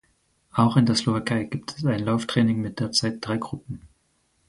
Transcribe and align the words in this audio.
Auch 0.53 0.77
in 0.77 0.87
der 0.87 0.95
Slowakei 0.95 1.43
gibt 1.43 1.77
es 1.77 1.85
ein 1.85 2.03
Lauftraining 2.03 2.59
mit 2.59 2.79
derzeit 2.79 3.17
drei 3.21 3.37
Gruppen. 3.37 3.83